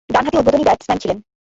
ডানহাতি 0.09 0.37
উদ্বোধনী 0.37 0.63
ব্যাটসম্যান 0.63 0.97
ছিলেন। 0.99 1.17